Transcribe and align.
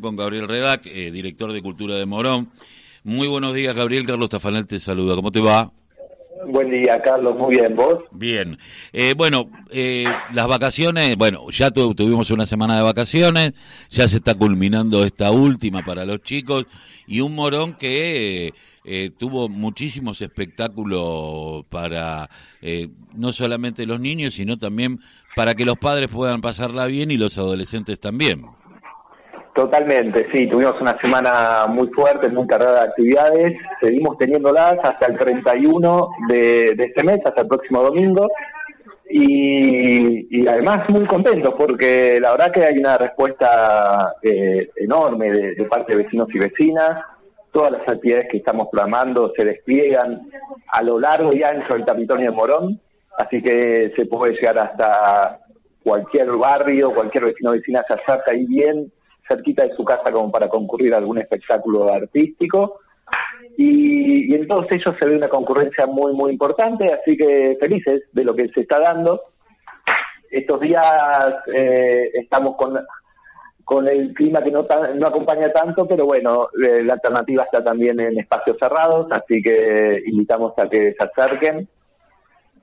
con 0.00 0.14
Gabriel 0.14 0.46
Redac, 0.46 0.84
eh, 0.84 1.10
director 1.10 1.50
de 1.50 1.62
Cultura 1.62 1.94
de 1.94 2.04
Morón. 2.04 2.50
Muy 3.02 3.26
buenos 3.28 3.54
días, 3.54 3.74
Gabriel. 3.74 4.04
Carlos 4.04 4.28
Tafanel 4.28 4.66
te 4.66 4.78
saluda. 4.78 5.14
¿Cómo 5.14 5.32
te 5.32 5.40
va? 5.40 5.72
Buen 6.46 6.70
día, 6.70 7.00
Carlos. 7.02 7.34
Muy 7.38 7.56
bien, 7.56 7.74
¿vos? 7.74 8.04
Bien. 8.12 8.58
Eh, 8.92 9.14
bueno, 9.16 9.50
eh, 9.70 10.04
las 10.34 10.46
vacaciones, 10.48 11.16
bueno, 11.16 11.48
ya 11.50 11.70
tuvimos 11.70 12.30
una 12.30 12.44
semana 12.44 12.76
de 12.76 12.82
vacaciones, 12.82 13.54
ya 13.88 14.06
se 14.06 14.18
está 14.18 14.34
culminando 14.34 15.02
esta 15.02 15.30
última 15.30 15.82
para 15.82 16.04
los 16.04 16.20
chicos 16.22 16.66
y 17.06 17.20
un 17.20 17.34
Morón 17.34 17.72
que 17.72 18.52
tuvo 19.18 19.48
muchísimos 19.48 20.20
espectáculos 20.20 21.64
para 21.70 22.28
no 23.14 23.32
solamente 23.32 23.86
los 23.86 23.98
niños, 23.98 24.34
sino 24.34 24.58
también 24.58 25.00
para 25.34 25.54
que 25.54 25.64
los 25.64 25.78
padres 25.78 26.10
puedan 26.10 26.42
pasarla 26.42 26.84
bien 26.84 27.10
y 27.10 27.16
los 27.16 27.38
adolescentes 27.38 27.98
también. 27.98 28.44
Totalmente, 29.54 30.26
sí, 30.32 30.48
tuvimos 30.48 30.80
una 30.80 31.00
semana 31.00 31.66
muy 31.68 31.86
fuerte, 31.90 32.28
muy 32.28 32.44
cargada 32.44 32.80
de 32.80 32.88
actividades, 32.88 33.52
seguimos 33.80 34.18
teniéndolas 34.18 34.74
hasta 34.82 35.06
el 35.06 35.16
31 35.16 36.08
de, 36.28 36.74
este 36.76 37.04
mes, 37.04 37.20
hasta 37.24 37.42
el 37.42 37.46
próximo 37.46 37.82
domingo, 37.84 38.26
y, 39.08 40.44
además 40.48 40.88
muy 40.88 41.06
contentos 41.06 41.54
porque 41.56 42.18
la 42.20 42.32
verdad 42.32 42.50
que 42.50 42.64
hay 42.64 42.78
una 42.78 42.98
respuesta 42.98 44.16
eh, 44.22 44.70
enorme 44.74 45.30
de, 45.30 45.64
parte 45.66 45.96
de 45.96 46.02
vecinos 46.02 46.26
y 46.34 46.38
vecinas, 46.40 47.04
todas 47.52 47.70
las 47.70 47.88
actividades 47.88 48.26
que 48.32 48.38
estamos 48.38 48.66
programando 48.72 49.32
se 49.36 49.44
despliegan 49.44 50.20
a 50.72 50.82
lo 50.82 50.98
largo 50.98 51.32
y 51.32 51.44
ancho 51.44 51.74
del 51.74 51.84
territorio 51.84 52.32
de 52.32 52.36
Morón, 52.36 52.80
así 53.18 53.40
que 53.40 53.92
se 53.94 54.06
puede 54.06 54.34
llegar 54.34 54.58
hasta 54.58 55.38
cualquier 55.84 56.32
barrio, 56.32 56.92
cualquier 56.92 57.26
vecino 57.26 57.50
o 57.50 57.52
vecina 57.52 57.84
se 57.86 57.94
acerca 57.94 58.32
ahí 58.32 58.46
bien 58.46 58.90
cerquita 59.28 59.64
de 59.64 59.74
su 59.74 59.84
casa 59.84 60.12
como 60.12 60.30
para 60.30 60.48
concurrir 60.48 60.94
a 60.94 60.98
algún 60.98 61.18
espectáculo 61.18 61.92
artístico. 61.92 62.80
Y, 63.56 64.34
en 64.34 64.48
todos 64.48 64.66
ellos 64.70 64.94
se 64.98 65.06
ve 65.06 65.16
una 65.16 65.28
concurrencia 65.28 65.86
muy, 65.86 66.12
muy 66.12 66.32
importante, 66.32 66.92
así 66.92 67.16
que 67.16 67.56
felices 67.60 68.02
de 68.12 68.24
lo 68.24 68.34
que 68.34 68.48
se 68.48 68.62
está 68.62 68.80
dando. 68.80 69.22
Estos 70.30 70.60
días 70.60 70.82
eh, 71.54 72.10
estamos 72.14 72.56
con, 72.56 72.78
con 73.64 73.88
el 73.88 74.12
clima 74.14 74.42
que 74.42 74.50
no, 74.50 74.66
no 74.96 75.06
acompaña 75.06 75.52
tanto, 75.52 75.86
pero 75.86 76.06
bueno, 76.06 76.48
eh, 76.62 76.82
la 76.82 76.94
alternativa 76.94 77.44
está 77.44 77.62
también 77.62 78.00
en 78.00 78.18
espacios 78.18 78.56
cerrados, 78.58 79.06
así 79.10 79.40
que 79.40 80.02
invitamos 80.06 80.52
a 80.58 80.68
que 80.68 80.94
se 80.94 81.04
acerquen 81.04 81.68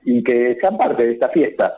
y 0.04 0.22
que 0.22 0.58
sean 0.60 0.76
parte 0.76 1.04
de 1.06 1.12
esta 1.12 1.28
fiesta. 1.30 1.76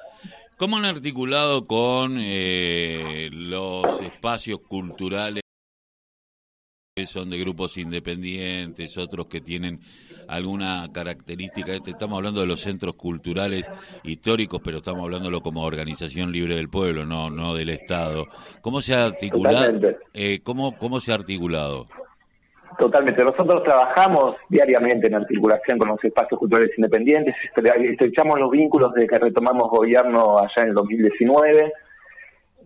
¿Cómo 0.57 0.77
han 0.77 0.85
articulado 0.85 1.67
con 1.67 2.17
eh, 2.17 3.29
los 3.33 4.01
espacios 4.01 4.61
culturales 4.61 5.43
que 6.97 7.07
son 7.07 7.29
de 7.29 7.39
grupos 7.39 7.77
independientes, 7.77 8.97
otros 8.97 9.27
que 9.27 9.41
tienen 9.41 9.81
alguna 10.29 10.89
característica? 10.93 11.73
Este, 11.73 11.91
estamos 11.91 12.19
hablando 12.19 12.41
de 12.41 12.47
los 12.47 12.61
centros 12.61 12.95
culturales 12.95 13.69
históricos, 14.05 14.61
pero 14.63 14.77
estamos 14.77 15.03
hablándolo 15.03 15.41
como 15.41 15.65
organización 15.65 16.31
libre 16.31 16.55
del 16.55 16.69
pueblo, 16.69 17.05
no, 17.05 17.31
no 17.31 17.57
del 17.57 17.71
Estado. 17.71 18.29
¿Cómo 18.61 18.81
se 18.81 18.95
ha 18.95 19.07
articulado? 19.07 19.73
Eh, 20.13 20.39
¿cómo, 20.45 20.79
¿Cómo 20.79 21.01
se 21.01 21.11
ha 21.11 21.17
articulado? 21.17 21.89
Totalmente. 22.85 23.25
Nosotros 23.25 23.63
trabajamos 23.63 24.37
diariamente 24.51 25.07
en 25.07 25.15
articulación 25.15 25.79
con 25.79 25.89
los 25.89 26.05
espacios 26.05 26.39
culturales 26.39 26.71
independientes, 26.77 27.35
estrechamos 27.57 28.39
los 28.39 28.51
vínculos 28.51 28.93
desde 28.93 29.09
que 29.09 29.19
retomamos 29.21 29.71
gobierno 29.71 30.39
allá 30.39 30.65
en 30.65 30.69
el 30.69 30.75
2019, 30.75 31.73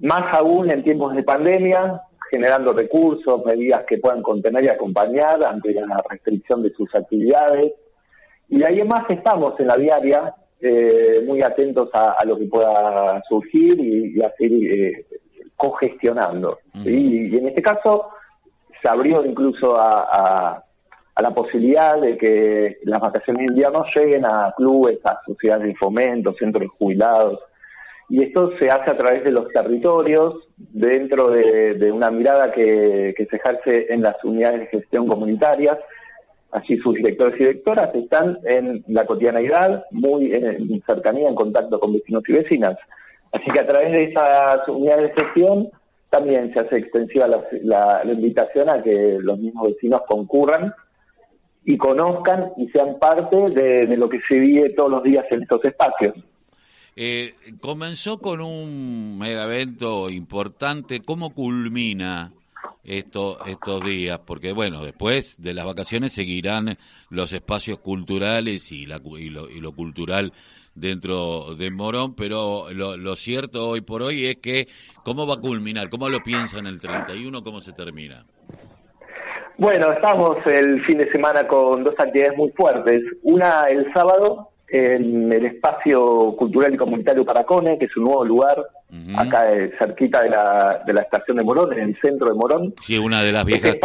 más 0.01 0.37
aún 0.37 0.73
en 0.73 0.83
tiempos 0.83 1.15
de 1.15 1.23
pandemia, 1.23 2.03
generando 2.33 2.73
recursos, 2.73 3.45
medidas 3.45 3.85
que 3.87 3.99
puedan 3.99 4.21
contener 4.23 4.65
y 4.65 4.69
acompañar 4.69 5.45
ante 5.45 5.73
la 5.73 6.03
restricción 6.11 6.65
de 6.65 6.73
sus 6.73 6.93
actividades. 6.97 7.75
Y 8.49 8.65
ahí 8.65 8.83
más 8.83 9.09
estamos 9.11 9.55
en 9.61 9.69
la 9.69 9.77
diaria, 9.77 10.35
eh, 10.61 11.23
muy 11.25 11.43
atentos 11.43 11.91
a, 11.93 12.17
lo 12.25 12.37
que 12.37 12.47
pueda 12.47 13.23
surgir 13.29 13.79
y, 13.79 14.21
a 14.21 14.33
seguir 14.37 14.73
eh, 14.73 15.07
cogestionando. 15.55 16.59
y 16.85 17.39
en 17.39 17.47
este 17.47 17.63
caso 17.63 18.09
se 18.83 18.89
abrió 18.89 19.25
incluso 19.25 19.77
a, 19.79 20.65
la 21.21 21.31
posibilidad 21.35 22.01
de 22.01 22.17
que 22.17 22.79
las 22.85 23.01
vacaciones 23.01 23.47
de 23.47 23.53
invierno 23.53 23.85
lleguen 23.95 24.25
a 24.25 24.55
clubes, 24.57 25.01
a 25.05 25.21
sociedades 25.27 25.67
de 25.67 25.75
fomento, 25.75 26.33
centros 26.35 26.71
jubilados. 26.79 27.41
Y 28.09 28.23
esto 28.23 28.53
se 28.59 28.71
hace 28.71 28.91
a 28.91 28.97
través 28.97 29.25
de 29.25 29.33
los 29.33 29.49
territorios, 29.49 30.49
dentro 30.57 31.31
de, 31.31 31.91
una 31.93 32.11
mirada 32.11 32.53
que, 32.53 33.15
se 33.17 33.37
ejerce 33.37 33.93
en 33.93 34.03
las 34.03 34.23
unidades 34.23 34.61
de 34.61 34.67
gestión 34.67 35.09
comunitarias. 35.09 35.77
Allí 36.53 36.79
sus 36.79 36.95
directores 36.95 37.35
y 37.35 37.45
directoras 37.45 37.93
están 37.95 38.39
en 38.45 38.85
la 38.87 39.05
cotidianeidad, 39.05 39.85
muy 39.91 40.33
en 40.33 40.83
cercanía, 40.87 41.29
en 41.29 41.35
contacto 41.35 41.81
con 41.81 41.93
vecinos 41.93 42.23
y 42.29 42.33
vecinas. 42.33 42.79
Así 43.33 43.51
que 43.51 43.61
a 43.61 43.67
través 43.67 43.93
de 43.93 44.05
esas 44.05 44.67
unidades 44.69 45.15
de 45.15 45.25
gestión 45.25 45.69
también 46.11 46.53
se 46.53 46.61
hace 46.61 46.79
extensiva 46.79 47.27
la, 47.63 48.03
invitación 48.05 48.69
a 48.69 48.83
que 48.83 49.19
los 49.21 49.39
mismos 49.39 49.69
vecinos 49.69 50.01
concurran 50.09 50.73
y 51.65 51.77
conozcan 51.77 52.53
y 52.57 52.69
sean 52.69 52.99
parte 52.99 53.37
de, 53.37 53.97
lo 53.97 54.09
que 54.09 54.21
se 54.29 54.39
vive 54.39 54.71
todos 54.71 54.91
los 54.91 55.03
días 55.03 55.25
en 55.31 55.43
estos 55.43 55.65
espacios. 55.65 56.15
Eh, 56.97 57.35
comenzó 57.61 58.19
con 58.19 58.41
un 58.41 59.19
mega 59.19 59.45
evento 59.45 60.11
importante. 60.11 61.01
¿Cómo 61.01 61.35
culmina 61.35 62.33
esto, 62.83 63.39
estos 63.47 63.85
días? 63.85 64.19
Porque, 64.25 64.53
bueno, 64.53 64.85
después 64.85 65.41
de 65.41 65.55
las 65.55 65.67
vacaciones 65.67 66.13
seguirán 66.13 66.79
los 67.11 67.33
espacios 67.33 67.79
culturales 67.81 68.73
y, 68.73 68.87
la, 68.87 69.01
y, 69.19 69.31
lo, 69.31 69.49
y 69.49 69.61
lo 69.61 69.73
cultural 69.73 70.33
dentro 70.79 71.55
de 71.55 71.71
Morón, 71.71 72.15
pero 72.15 72.67
lo, 72.73 73.17
cierto 73.17 73.69
hoy 73.69 73.81
por 73.81 74.03
hoy 74.03 74.27
es 74.27 74.37
que, 74.37 74.69
¿cómo 75.05 75.27
va 75.27 75.35
a 75.35 75.41
culminar? 75.41 75.89
¿Cómo 75.89 76.09
lo 76.09 76.21
piensan 76.21 76.67
el 76.67 76.81
31? 76.81 77.43
¿Cómo 77.43 77.61
se 77.61 77.73
termina? 77.73 78.25
Bueno, 79.57 79.93
estamos 79.93 80.37
el 80.47 80.85
fin 80.85 80.99
de 80.99 81.11
semana 81.11 81.47
con 81.49 81.83
dos 81.83 81.95
actividades 81.99 82.37
muy 82.37 82.51
fuertes. 82.53 83.03
Una 83.23 83.65
el 83.65 83.93
sábado 83.93 84.51
en 84.69 85.33
el 85.33 85.47
espacio 85.47 86.37
cultural 86.37 86.75
y 86.75 86.77
comunitario 86.77 87.25
Paracone, 87.25 87.79
que 87.79 87.87
es 87.87 87.97
un 87.97 88.05
nuevo 88.05 88.25
lugar 88.25 88.65
acá 89.17 89.53
eh, 89.53 89.73
cerquita 89.79 90.23
de 90.23 90.31
la, 90.31 90.83
de 90.87 90.93
la 90.93 91.03
estación 91.03 91.37
de 91.37 91.45
Morón, 91.45 91.73
en 91.73 91.91
el 91.91 92.01
centro 92.01 92.29
de 92.29 92.35
Morón. 92.35 92.75
Sí, 92.83 92.97
una 92.97 93.23
de 93.23 93.33
las 93.33 93.45
viejas 93.45 93.77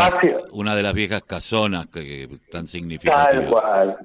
una 0.51 0.75
de 0.75 0.83
las 0.83 0.93
viejas 0.93 1.23
casonas 1.23 1.87
que, 1.87 2.29
tan 2.49 2.67
significativas. 2.67 3.31
Tal 3.31 3.47
cual, 3.47 3.97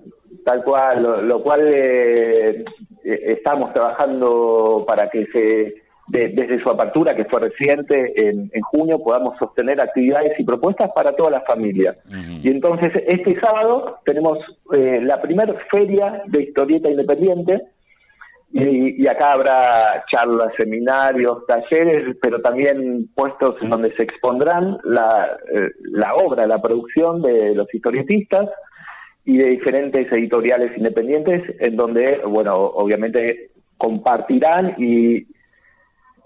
tal 0.49 0.65
cual, 0.65 1.27
lo, 1.29 1.43
cual 1.43 1.61
eh, 1.69 2.65
eh, 3.05 3.21
estamos 3.27 3.75
trabajando 3.75 4.83
para 4.89 5.11
que 5.11 5.27
se 5.27 5.75
desde 6.11 6.63
su 6.63 6.71
apertura, 6.71 7.15
que 7.15 7.27
fue 7.27 7.39
reciente, 7.39 8.15
en, 8.17 8.49
junio, 8.63 8.99
podamos 8.99 9.37
sostener 9.39 9.79
actividades 9.79 10.41
y 10.41 10.43
propuestas 10.45 10.91
para 10.95 11.13
toda 11.13 11.33
la 11.33 11.43
familia. 11.43 11.99
Y 12.43 12.49
entonces, 12.49 12.91
este 13.07 13.39
sábado 13.39 13.99
tenemos 14.07 14.39
eh, 14.73 15.01
la 15.03 15.21
primera 15.21 15.55
feria 15.71 16.23
de 16.29 16.45
historieta 16.45 16.89
independiente, 16.89 17.61
y, 18.51 19.07
acá 19.07 19.33
habrá 19.33 20.03
charlas, 20.11 20.55
seminarios, 20.57 21.45
talleres, 21.47 22.17
pero 22.23 22.41
también 22.41 23.11
puestos 23.15 23.57
en 23.61 23.69
donde 23.69 23.95
se 23.95 24.05
expondrán 24.05 24.79
la, 24.85 25.37
eh, 25.55 25.73
la 25.91 26.15
obra, 26.15 26.47
la 26.47 26.63
producción 26.63 27.21
de 27.21 27.55
los 27.55 27.73
historietistas 27.75 28.49
y 29.28 29.37
de 29.37 29.50
diferentes 29.50 30.11
editoriales 30.11 30.75
independientes, 30.75 31.43
en 31.61 31.77
donde, 31.77 32.22
bueno, 32.27 32.55
obviamente 32.55 33.50
compartirán 33.77 34.75
y 34.78 35.27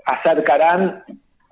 acercarán 0.06 1.02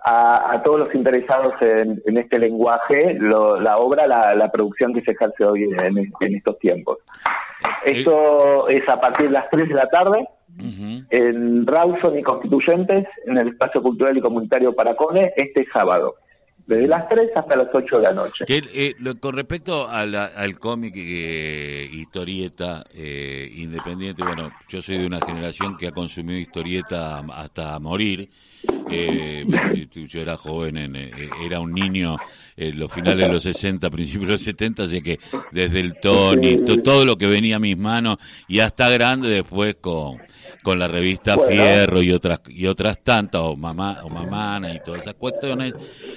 a, 0.04 0.62
todos 0.64 0.78
los 0.78 0.94
interesados 0.94 1.54
en, 1.60 2.16
este 2.16 2.38
lenguaje 2.38 3.18
la 3.18 3.78
obra, 3.78 4.06
la, 4.06 4.52
producción 4.52 4.94
que 4.94 5.02
se 5.02 5.10
ejerce 5.10 5.44
hoy 5.44 5.64
en, 5.64 6.36
estos 6.36 6.56
tiempos. 6.60 6.98
Esto 7.84 8.68
es 8.68 8.88
a 8.88 9.00
partir 9.00 9.26
de 9.26 9.32
las 9.32 9.50
3 9.50 9.70
de 9.70 9.74
la 9.74 9.88
tarde 9.88 10.28
en 11.10 11.66
Rawson 11.66 12.16
y 12.16 12.22
Constituyentes, 12.22 13.08
en 13.26 13.38
el 13.38 13.48
Espacio 13.48 13.82
Cultural 13.82 14.16
y 14.16 14.20
Comunitario 14.20 14.72
Paracone, 14.72 15.32
este 15.36 15.66
sábado 15.74 16.14
desde 16.70 16.86
las 16.86 17.08
3 17.08 17.30
hasta 17.34 17.56
las 17.56 17.68
8 17.72 17.96
de 17.96 18.02
la 18.02 18.12
noche. 18.12 18.44
Eh, 18.48 18.94
con 19.18 19.34
respecto 19.34 19.88
al 19.88 20.58
cómic 20.60 20.94
eh, 20.96 21.88
historieta 21.92 22.84
eh, 22.94 23.50
independiente, 23.56 24.22
bueno, 24.22 24.52
yo 24.68 24.80
soy 24.80 24.98
de 24.98 25.06
una 25.06 25.20
generación 25.20 25.76
que 25.76 25.88
ha 25.88 25.92
consumido 25.92 26.38
historieta 26.38 27.18
hasta 27.34 27.78
morir. 27.80 28.30
Yo 28.90 30.20
era 30.20 30.36
joven, 30.36 30.94
era 31.44 31.60
un 31.60 31.72
niño 31.72 32.16
en 32.56 32.78
los 32.78 32.92
finales 32.92 33.26
de 33.26 33.32
los 33.32 33.42
60, 33.42 33.90
principios 33.90 34.28
de 34.28 34.32
los 34.32 34.42
70, 34.42 34.82
así 34.84 35.02
que 35.02 35.18
desde 35.52 35.80
el 35.80 35.94
Tony, 36.00 36.64
todo 36.82 37.04
lo 37.04 37.16
que 37.16 37.26
venía 37.26 37.56
a 37.56 37.60
mis 37.60 37.78
manos 37.78 38.18
y 38.48 38.60
hasta 38.60 38.90
grande 38.90 39.28
después 39.28 39.76
con 39.80 40.18
con 40.62 40.78
la 40.78 40.88
revista 40.88 41.38
Fierro 41.38 42.02
y 42.02 42.12
otras 42.12 42.42
y 42.48 42.66
otras 42.66 43.02
tantas 43.02 43.40
o 43.40 43.56
mamá 43.56 44.00
o 44.04 44.08
mamana 44.08 44.74
y 44.74 44.80
todas 44.80 45.02
esas 45.02 45.14
cuestiones 45.14 45.74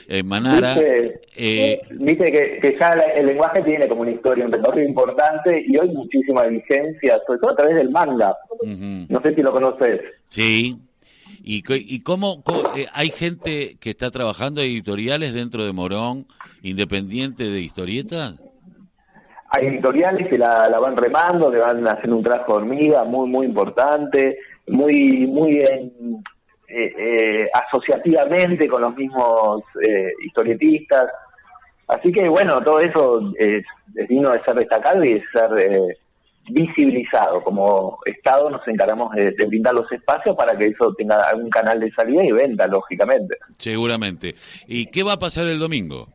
eh, 0.08 0.24
Nara. 0.24 0.76
Viste, 0.76 1.22
eh, 1.36 1.82
viste 1.92 2.26
que, 2.26 2.60
que, 2.62 2.78
ya 2.80 2.90
el 3.16 3.26
lenguaje 3.28 3.62
tiene 3.62 3.88
como 3.88 4.02
una 4.02 4.12
historia, 4.12 4.46
un 4.46 4.52
recorrido 4.52 4.88
importante 4.88 5.64
y 5.66 5.78
hoy 5.78 5.90
muchísima 5.90 6.44
vigencia, 6.44 7.22
sobre 7.26 7.40
todo 7.40 7.52
a 7.52 7.56
través 7.56 7.78
del 7.78 7.90
manga. 7.90 8.36
No 8.64 9.22
sé 9.22 9.34
si 9.34 9.42
lo 9.42 9.52
conoces. 9.52 10.02
Sí. 10.30 10.78
¿Y, 11.42 11.64
y 11.68 12.04
cómo, 12.04 12.44
eh, 12.76 12.88
hay 12.94 13.10
gente 13.10 13.78
que 13.80 13.92
está 13.92 14.12
trabajando 14.12 14.62
editoriales 14.62 15.34
dentro 15.34 15.66
de 15.66 15.74
Morón, 15.74 16.26
independiente 16.62 17.46
de 17.46 17.62
historietas? 17.62 18.36
Hay 19.50 19.68
editoriales 19.68 20.28
que 20.30 20.38
la, 20.38 20.68
van 20.82 20.98
remando, 20.98 21.52
que 21.52 21.60
van 21.60 21.88
haciendo 21.88 22.18
un 22.18 22.24
trabajo 22.24 22.54
de 22.54 22.58
hormiga 22.60 23.04
muy, 23.04 23.30
muy 23.30 23.46
importante, 23.46 24.38
muy, 24.68 25.28
muy 25.28 25.62
en, 25.62 26.24
eh, 26.76 26.92
eh, 26.98 27.50
asociativamente 27.54 28.68
con 28.68 28.82
los 28.82 28.96
mismos 28.96 29.62
eh, 29.88 30.12
historietistas. 30.26 31.06
Así 31.88 32.12
que 32.12 32.28
bueno, 32.28 32.60
todo 32.62 32.80
eso 32.80 33.32
es, 33.38 33.64
digno 34.10 34.32
de 34.32 34.42
ser 34.44 34.56
destacado 34.56 35.04
y 35.04 35.14
de 35.14 35.24
ser 35.32 35.98
visibilizado. 36.50 37.44
Como 37.44 38.00
Estado 38.06 38.50
nos 38.50 38.68
encargamos 38.68 39.14
de, 39.16 39.34
brindar 39.48 39.74
los 39.74 39.92
espacios 39.92 40.36
para 40.36 40.58
que 40.58 40.68
eso 40.68 40.94
tenga 40.96 41.18
algún 41.24 41.50
canal 41.50 41.80
de 41.80 41.92
salida 41.92 42.24
y 42.24 42.32
venta, 42.32 42.68
lógicamente. 42.68 43.38
Seguramente. 43.58 44.36
¿Y 44.68 44.88
qué 44.88 45.04
va 45.04 45.14
a 45.14 45.20
pasar 45.20 45.48
el 45.48 45.60
domingo? 45.60 46.08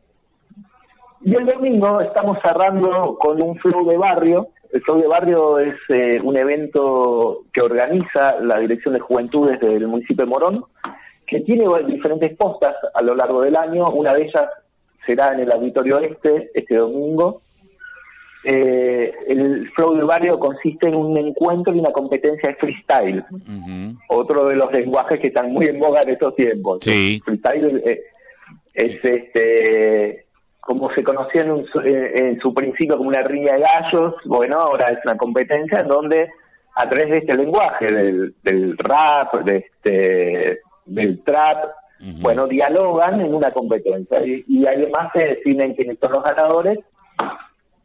Y 1.21 1.35
el 1.35 1.45
domingo 1.45 1.99
estamos 2.01 2.37
cerrando 2.41 3.17
con 3.19 3.41
un 3.41 3.57
flow 3.57 3.89
de 3.89 3.97
barrio 3.97 4.49
el 4.71 4.83
Show 4.83 4.99
de 4.99 5.07
Barrio 5.07 5.59
es 5.59 5.75
eh, 5.89 6.19
un 6.23 6.37
evento 6.37 7.45
que 7.51 7.61
organiza 7.61 8.39
la 8.39 8.59
Dirección 8.59 8.93
de 8.93 8.99
Juventudes 8.99 9.59
del 9.59 9.87
municipio 9.87 10.25
de 10.25 10.29
Morón, 10.29 10.63
que 11.25 11.39
tiene 11.41 11.65
diferentes 11.87 12.35
postas 12.37 12.75
a 12.93 13.01
lo 13.01 13.15
largo 13.15 13.41
del 13.41 13.55
año. 13.55 13.85
Una 13.87 14.13
de 14.13 14.25
ellas 14.25 14.45
será 15.07 15.33
en 15.33 15.39
el 15.39 15.51
Auditorio 15.51 15.99
Este, 15.99 16.51
este 16.53 16.75
domingo. 16.75 17.41
Eh, 18.43 19.13
el 19.27 19.69
Flow 19.71 19.95
de 19.95 20.03
Barrio 20.03 20.39
consiste 20.39 20.87
en 20.87 20.95
un 20.95 21.17
encuentro 21.17 21.73
y 21.73 21.79
una 21.79 21.91
competencia 21.91 22.49
de 22.49 22.55
freestyle. 22.55 23.25
Otro 24.07 24.45
de 24.45 24.55
los 24.55 24.71
lenguajes 24.71 25.19
que 25.19 25.27
están 25.27 25.51
muy 25.51 25.65
en 25.65 25.79
boga 25.79 26.01
en 26.01 26.09
estos 26.09 26.35
tiempos. 26.35 26.79
Sí. 26.81 27.21
Freestyle 27.25 27.81
eh, 27.85 28.01
es 28.73 29.03
este 29.03 30.25
como 30.69 30.93
se 30.93 31.03
conocía 31.03 31.41
en, 31.41 32.39
su 32.39 32.53
principio 32.53 32.95
como 32.95 33.09
una 33.09 33.23
riña 33.23 33.53
de 33.53 33.61
gallos, 33.61 34.13
bueno, 34.25 34.55
ahora 34.59 34.85
es 34.91 34.99
una 35.03 35.17
competencia 35.17 35.79
en 35.79 35.87
donde 35.87 36.29
a 36.75 36.87
través 36.87 37.09
de 37.09 37.17
este 37.17 37.35
lenguaje 37.35 37.87
del, 37.87 38.77
rap, 38.77 39.33
de 39.45 39.57
este, 39.57 40.59
del 40.85 41.23
trap, 41.23 41.71
bueno, 42.21 42.45
dialogan 42.45 43.19
en 43.19 43.33
una 43.33 43.49
competencia 43.49 44.19
y, 44.23 44.63
además 44.67 45.09
se 45.15 45.29
definen 45.29 45.73
quiénes 45.73 45.97
son 45.99 46.11
los 46.11 46.23
ganadores 46.23 46.77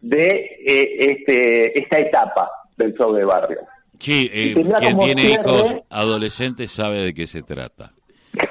de 0.05 0.59
eh, 0.67 0.97
este, 0.99 1.81
esta 1.81 1.99
etapa 1.99 2.51
del 2.77 2.95
show 2.95 3.12
de 3.12 3.25
barrio. 3.25 3.61
Sí, 3.99 4.31
eh, 4.33 4.55
quien 4.81 4.99
tiene 4.99 5.23
hijos 5.31 5.77
adolescentes 5.89 6.71
sabe 6.73 6.99
de 6.99 7.15
qué 7.15 7.27
se 7.27 7.43
trata. 7.43 7.93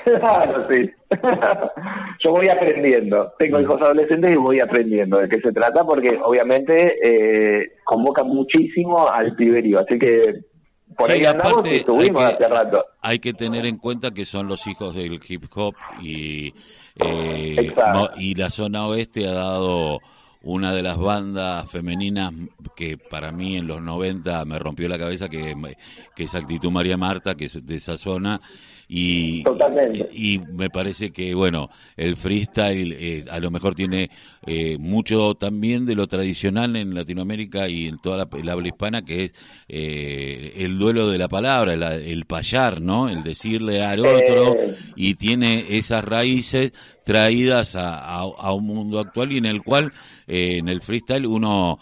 Claro, 0.03 0.67
sí. 0.71 0.89
Yo 2.23 2.31
voy 2.31 2.47
aprendiendo. 2.47 3.33
Tengo 3.37 3.59
hijos 3.59 3.81
adolescentes 3.81 4.33
y 4.33 4.37
voy 4.37 4.59
aprendiendo 4.59 5.17
de 5.17 5.27
qué 5.27 5.39
se 5.41 5.51
trata 5.51 5.83
porque 5.83 6.17
obviamente 6.23 6.97
eh, 7.03 7.73
convoca 7.83 8.23
muchísimo 8.23 9.07
al 9.07 9.35
piberío. 9.35 9.79
Así 9.79 9.99
que 9.99 10.41
por 10.97 11.11
ahí 11.11 11.25
andamos 11.25 11.67
y 11.67 11.75
estuvimos 11.75 12.23
hace 12.23 12.47
rato. 12.47 12.85
Hay 13.01 13.19
que 13.19 13.33
tener 13.33 13.65
en 13.65 13.77
cuenta 13.77 14.11
que 14.11 14.25
son 14.25 14.47
los 14.47 14.65
hijos 14.67 14.95
del 14.95 15.19
hip 15.27 15.43
hop 15.53 15.75
y, 16.01 16.53
eh, 16.99 17.73
y 18.17 18.35
la 18.35 18.49
zona 18.49 18.87
oeste 18.87 19.27
ha 19.27 19.33
dado 19.33 19.99
una 20.43 20.73
de 20.73 20.83
las 20.83 20.97
bandas 20.97 21.69
femeninas 21.71 22.33
que 22.75 22.97
para 22.97 23.31
mí 23.31 23.55
en 23.55 23.65
los 23.65 23.81
90 23.81 24.43
me 24.45 24.59
rompió 24.59 24.89
la 24.89 24.99
cabeza, 24.99 25.29
que, 25.29 25.55
que 26.15 26.23
es 26.23 26.35
Actitud 26.35 26.69
María 26.69 26.97
Marta, 26.97 27.35
que 27.35 27.45
es 27.45 27.65
de 27.65 27.75
esa 27.75 27.97
zona, 27.97 28.41
y, 28.95 29.43
y, 30.11 30.37
me 30.37 30.69
parece 30.69 31.11
que, 31.11 31.33
bueno, 31.33 31.71
el 31.97 32.15
freestyle 32.15 32.93
eh, 32.93 33.25
a 33.27 33.39
lo 33.39 33.49
mejor 33.49 33.73
tiene 33.73 34.11
eh, 34.45 34.77
mucho 34.77 35.33
también 35.33 35.87
de 35.87 35.95
lo 35.95 36.05
tradicional 36.05 36.75
en 36.75 36.93
Latinoamérica 36.93 37.67
y 37.67 37.87
en 37.87 37.97
toda 37.97 38.17
la, 38.17 38.51
habla 38.51 38.67
hispana, 38.67 39.01
que 39.01 39.25
es 39.25 39.33
eh, 39.67 40.53
el 40.57 40.77
duelo 40.77 41.09
de 41.09 41.17
la 41.17 41.27
palabra, 41.27 41.73
el 41.73 42.25
payar, 42.25 42.81
¿no? 42.81 43.09
El 43.09 43.23
decirle 43.23 43.83
al 43.83 44.01
otro, 44.01 44.57
y 44.95 45.15
tiene 45.15 45.75
esas 45.75 46.05
raíces 46.05 46.71
traídas 47.03 47.75
a, 47.75 47.97
a, 47.97 48.53
un 48.53 48.65
mundo 48.65 48.99
actual 48.99 49.31
y 49.31 49.37
en 49.37 49.45
el 49.45 49.63
cual 49.63 49.91
en 50.25 50.69
el 50.69 50.81
freestyle 50.81 51.25
uno 51.25 51.77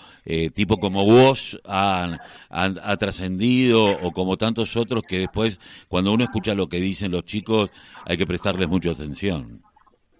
tipo 0.55 0.77
como 0.77 1.05
vos 1.05 1.61
ha, 1.65 2.17
ha 2.49 2.97
trascendido 2.97 3.85
o 3.85 4.11
como 4.11 4.37
tantos 4.37 4.75
otros 4.75 5.03
que 5.07 5.19
después 5.19 5.59
cuando 5.87 6.11
uno 6.11 6.23
escucha 6.23 6.55
lo 6.55 6.67
que 6.67 6.79
dice 6.79 7.00
dicen 7.01 7.11
los 7.11 7.25
chicos, 7.25 7.71
hay 8.05 8.17
que 8.17 8.25
prestarles 8.25 8.67
mucha 8.67 8.91
atención. 8.91 9.61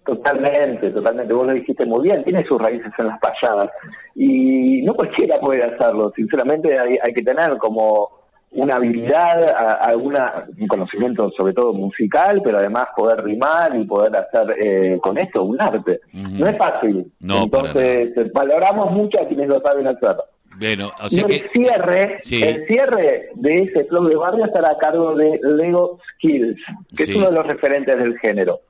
Totalmente, 0.04 0.90
totalmente. 0.90 1.32
Vos 1.32 1.46
lo 1.46 1.52
dijiste 1.52 1.86
muy 1.86 2.02
bien, 2.02 2.24
tiene 2.24 2.44
sus 2.44 2.60
raíces 2.60 2.92
en 2.98 3.06
las 3.06 3.20
payadas. 3.20 3.70
Y 4.16 4.82
no 4.82 4.94
cualquiera 4.94 5.38
puede 5.38 5.62
hacerlo. 5.62 6.12
Sinceramente 6.16 6.76
hay, 6.76 7.14
que 7.14 7.22
tener 7.22 7.56
como 7.58 8.08
una 8.50 8.74
habilidad, 8.74 9.46
alguna, 9.80 10.44
un 10.58 10.66
conocimiento 10.66 11.30
sobre 11.38 11.52
todo 11.52 11.72
musical, 11.72 12.40
pero 12.42 12.58
además 12.58 12.86
poder 12.96 13.22
rimar 13.22 13.76
y 13.76 13.84
poder 13.84 14.16
hacer 14.16 14.56
eh, 14.58 14.98
con 15.00 15.16
esto 15.18 15.44
un 15.44 15.62
arte. 15.62 16.00
No 16.12 16.48
es 16.48 16.58
fácil. 16.58 17.12
Entonces 17.20 18.32
valoramos 18.32 18.90
mucho 18.90 19.22
a 19.22 19.28
quienes 19.28 19.48
lo 19.48 19.60
saben 19.60 19.86
hacer. 19.86 20.16
Bueno, 20.62 20.92
y 21.10 21.18
el 21.18 21.50
cierre, 21.52 22.18
el 22.30 22.66
cierre 22.66 23.30
de 23.34 23.54
ese 23.54 23.86
club 23.86 24.08
de 24.08 24.16
barrio 24.16 24.44
estará 24.44 24.70
a 24.70 24.78
cargo 24.78 25.16
de 25.16 25.40
Lego 25.42 25.98
Skills, 26.14 26.60
que 26.96 27.02
es 27.02 27.08
uno 27.16 27.26
de 27.26 27.32
los 27.32 27.46
referentes 27.46 27.96
del 27.96 28.16
género. 28.20 28.60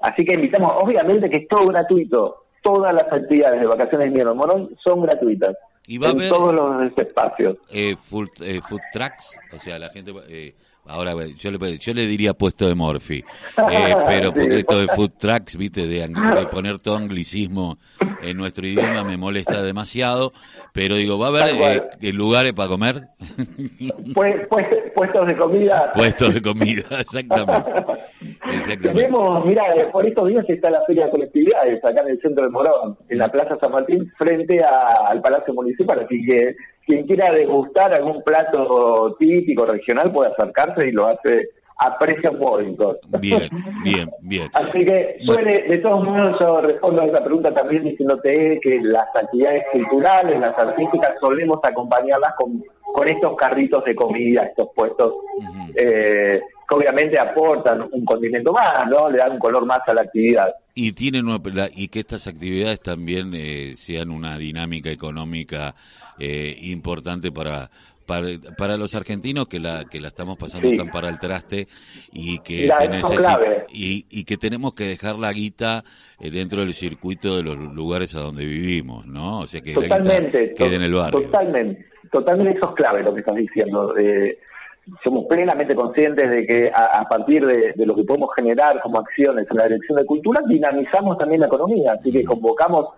Así 0.00 0.24
que 0.24 0.34
invitamos, 0.34 0.72
obviamente 0.76 1.28
que 1.28 1.40
es 1.40 1.48
todo 1.48 1.66
gratuito, 1.66 2.46
todas 2.62 2.94
las 2.94 3.04
actividades 3.12 3.60
de 3.60 3.66
vacaciones 3.66 4.06
de 4.06 4.08
invierno 4.08 4.34
Morón 4.34 4.70
son 4.82 5.02
gratuitas. 5.02 5.54
Y 5.86 5.98
va 5.98 6.08
en 6.08 6.16
a 6.16 6.18
haber, 6.18 6.28
todos 6.30 6.54
los 6.54 6.98
espacios. 6.98 7.58
Eh, 7.70 7.94
food, 7.96 8.30
eh, 8.40 8.60
food 8.66 8.80
tracks, 8.90 9.36
o 9.52 9.58
sea, 9.58 9.78
la 9.78 9.90
gente 9.90 10.14
eh, 10.28 10.54
Ahora 10.86 11.14
yo 11.38 11.50
le, 11.50 11.78
yo 11.78 11.94
le 11.94 12.06
diría 12.06 12.34
puesto 12.34 12.68
de 12.68 12.74
Morphy, 12.74 13.18
eh, 13.18 13.24
pero 14.06 14.34
porque 14.34 14.58
esto 14.58 14.78
de 14.78 14.88
food 14.88 15.12
trucks, 15.18 15.56
viste, 15.56 15.86
de, 15.86 16.06
poner 16.50 16.78
todo 16.78 16.96
anglicismo 16.96 17.78
en 18.24 18.36
nuestro 18.36 18.66
idioma 18.66 19.04
me 19.04 19.16
molesta 19.16 19.62
demasiado, 19.62 20.32
pero 20.72 20.96
digo, 20.96 21.18
¿va 21.18 21.26
a 21.26 21.30
haber 21.30 21.88
eh, 22.00 22.12
lugares 22.12 22.52
para 22.52 22.68
comer? 22.68 23.02
Pues, 24.14 24.46
pues, 24.48 24.66
puestos 24.94 25.26
de 25.26 25.36
comida. 25.36 25.92
Puestos 25.92 26.34
de 26.34 26.42
comida, 26.42 26.82
exactamente. 27.00 27.72
Tenemos, 28.82 29.44
mira, 29.44 29.64
por 29.92 30.06
estos 30.06 30.28
días 30.28 30.44
está 30.48 30.70
la 30.70 30.82
Feria 30.86 31.06
de 31.06 31.10
Colectividades 31.10 31.84
acá 31.84 32.02
en 32.02 32.08
el 32.08 32.20
centro 32.20 32.44
de 32.44 32.50
Morón, 32.50 32.96
en 33.08 33.18
la 33.18 33.28
Plaza 33.28 33.56
San 33.60 33.72
Martín, 33.72 34.10
frente 34.16 34.60
al 34.62 35.20
Palacio 35.20 35.54
Municipal, 35.54 36.00
así 36.00 36.24
que 36.24 36.56
quien 36.86 37.06
quiera 37.06 37.30
degustar 37.30 37.94
algún 37.94 38.22
plato 38.22 39.16
típico 39.18 39.64
regional 39.64 40.12
puede 40.12 40.32
acercarse 40.32 40.88
y 40.88 40.92
lo 40.92 41.06
hace 41.06 41.48
a 41.78 41.98
precios 41.98 42.38
módicos. 42.38 42.98
Bien, 43.20 43.48
bien, 43.82 44.10
bien. 44.20 44.50
Así 44.54 44.78
que, 44.78 45.16
de, 45.68 45.78
todos 45.78 46.04
modos, 46.04 46.36
yo 46.40 46.60
respondo 46.60 47.02
a 47.02 47.06
esa 47.06 47.24
pregunta 47.24 47.52
también 47.52 47.84
diciéndote 47.84 48.60
que 48.62 48.80
las 48.82 49.08
actividades 49.14 49.64
culturales, 49.72 50.40
las 50.40 50.56
artísticas, 50.58 51.12
solemos 51.20 51.58
acompañarlas 51.62 52.34
con, 52.36 52.62
con 52.92 53.08
estos 53.08 53.36
carritos 53.36 53.84
de 53.84 53.94
comida, 53.94 54.44
estos 54.44 54.68
puestos 54.74 55.14
eh, 55.74 56.40
que 56.68 56.74
obviamente 56.74 57.20
aportan 57.20 57.88
un 57.90 58.04
condimento 58.04 58.52
más, 58.52 58.86
¿no? 58.88 59.10
Le 59.10 59.18
dan 59.18 59.32
un 59.32 59.38
color 59.38 59.66
más 59.66 59.80
a 59.86 59.94
la 59.94 60.02
actividad. 60.02 60.54
Y 60.74 60.92
tienen 60.92 61.26
y 61.74 61.88
que 61.88 62.00
estas 62.00 62.26
actividades 62.26 62.80
también 62.80 63.32
eh, 63.34 63.74
sean 63.76 64.10
una 64.10 64.38
dinámica 64.38 64.90
económica 64.90 65.74
eh, 66.18 66.56
importante 66.62 67.30
para, 67.30 67.70
para, 68.04 68.76
los 68.76 68.94
argentinos 68.94 69.48
que 69.48 69.58
la 69.58 69.84
que 69.90 70.00
la 70.00 70.08
estamos 70.08 70.38
pasando 70.38 70.70
tan 70.76 70.90
para 70.90 71.08
el 71.08 71.18
traste 71.18 71.68
y 72.12 72.38
que 72.40 72.70
y, 73.72 74.06
y, 74.10 74.24
que 74.24 74.36
tenemos 74.36 74.74
que 74.74 74.84
dejar 74.84 75.16
la 75.18 75.32
guita 75.32 75.84
eh, 76.20 76.30
dentro 76.30 76.60
del 76.60 76.74
circuito 76.74 77.36
de 77.36 77.42
los 77.42 77.56
lugares 77.56 78.14
a 78.14 78.20
donde 78.20 78.44
vivimos, 78.44 79.06
¿no? 79.06 79.40
O 79.40 79.46
sea 79.46 79.60
que 79.60 79.74
totalmente, 79.74 80.54
quede 80.54 80.76
en 80.76 80.82
el 80.82 80.94
barrio. 80.94 81.22
Totalmente, 81.22 81.86
totalmente 82.10 82.58
eso 82.58 82.70
es 82.70 82.74
clave 82.74 83.02
lo 83.02 83.14
que 83.14 83.20
estás 83.20 83.36
diciendo. 83.36 83.96
Eh, 83.96 84.38
somos 85.02 85.24
plenamente 85.26 85.74
conscientes 85.74 86.30
de 86.30 86.46
que 86.46 86.70
a, 86.74 87.08
partir 87.08 87.46
de, 87.46 87.72
de, 87.74 87.86
lo 87.86 87.94
que 87.96 88.04
podemos 88.04 88.28
generar 88.36 88.80
como 88.82 88.98
acciones 89.00 89.46
en 89.50 89.56
la 89.56 89.64
dirección 89.64 89.96
de 89.96 90.04
cultura, 90.04 90.42
dinamizamos 90.46 91.16
también 91.16 91.40
la 91.40 91.46
economía. 91.46 91.94
Así 91.98 92.12
que 92.12 92.22
convocamos 92.22 92.88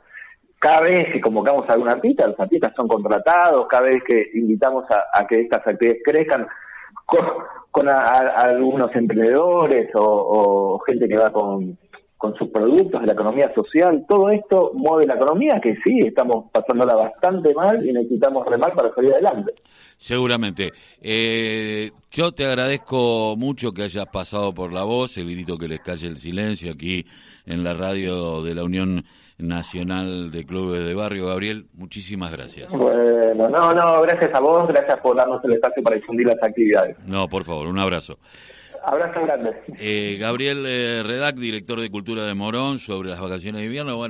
cada 0.59 0.81
vez 0.83 1.13
que 1.13 1.21
convocamos 1.21 1.69
a 1.69 1.75
algún 1.75 1.89
artista, 1.89 2.27
los 2.27 2.41
artistas 2.41 2.73
son 2.77 2.89
contratados, 2.89 3.67
cada 3.69 3.87
vez 3.87 4.03
que 4.07 4.31
invitamos 4.35 4.85
a, 4.91 5.27
que 5.27 5.43
estas 5.43 5.67
actividades 5.67 6.03
crezcan 6.05 6.47
con, 7.05 7.89
algunos 7.89 8.95
emprendedores 8.97 9.91
o, 9.95 10.79
gente 10.87 11.07
que 11.09 11.19
va 11.19 11.31
con, 11.31 11.79
con 12.17 12.35
sus 12.37 12.49
productos, 12.49 13.03
de 13.03 13.07
la 13.07 13.13
economía 13.13 13.53
social, 13.55 14.05
todo 14.09 14.31
esto 14.31 14.73
mueve 14.75 15.07
la 15.07 15.15
economía 15.15 15.61
que 15.63 15.77
sí, 15.85 15.99
estamos 16.01 16.51
pasándola 16.51 16.95
bastante 16.95 17.53
mal 17.55 17.87
y 17.87 17.93
necesitamos 17.93 18.47
remar 18.47 18.75
para 18.75 18.95
salir 18.95 19.13
adelante. 19.13 19.53
Seguramente. 19.99 20.73
Eh, 21.03 21.91
yo 22.11 22.33
te 22.33 22.47
agradezco 22.47 23.35
mucho 23.37 23.73
que 23.73 23.83
hayas 23.83 24.07
pasado 24.07 24.55
por 24.55 24.73
la 24.73 24.85
voz, 24.85 25.19
el 25.19 25.31
grito 25.31 25.59
que 25.59 25.69
les 25.69 25.81
calle 25.81 26.07
el 26.07 26.17
silencio 26.17 26.73
aquí 26.73 27.07
en 27.45 27.63
la 27.63 27.75
radio 27.75 28.43
de 28.43 28.55
la 28.55 28.65
Unión 28.65 29.05
Nacional 29.39 30.31
de 30.31 30.47
Clubes 30.47 30.85
de 30.85 30.95
Barrio. 30.95 31.27
Gabriel, 31.27 31.67
muchísimas 31.75 32.33
gracias. 32.33 32.73
Bueno, 32.77 33.49
no, 33.49 33.75
no, 33.75 34.03
gracias 34.03 34.35
a 34.35 34.41
vos, 34.41 34.67
gracias 34.69 34.99
por 35.01 35.17
darnos 35.17 35.45
el 35.45 35.55
espacio 35.55 35.83
para 35.83 35.97
difundir 35.97 36.27
las 36.27 36.43
actividades. 36.43 36.97
No, 37.07 37.29
por 37.29 37.45
favor, 37.45 37.67
un 37.67 37.79
abrazo. 37.79 38.19
Abrazo 38.85 39.21
grande. 39.23 39.51
Eh, 39.81 40.17
Gabriel 40.21 40.65
eh, 40.65 41.03
Redac, 41.05 41.35
director 41.35 41.81
de 41.81 41.91
Cultura 41.91 42.25
de 42.25 42.35
Morón, 42.35 42.79
sobre 42.79 43.09
las 43.09 43.21
vacaciones 43.21 43.61
de 43.61 43.67
invierno. 43.67 43.97
Bueno, 43.97 44.05